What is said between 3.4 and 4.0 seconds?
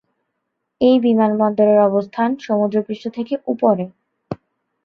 উপরে।